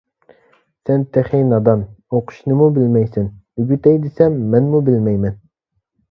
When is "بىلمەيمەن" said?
4.89-5.37